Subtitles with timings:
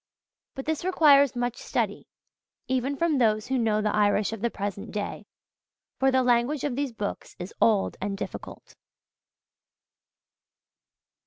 [0.55, 2.07] But this requires much study,
[2.67, 5.27] even from those who know the Irish of the present day;
[5.99, 8.75] for the language of these books is old and difficult.